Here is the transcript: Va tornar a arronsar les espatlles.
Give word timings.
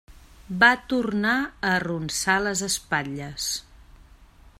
Va 0.61 0.69
tornar 0.93 1.33
a 1.41 1.73
arronsar 1.73 2.39
les 2.47 2.63
espatlles. 2.69 3.51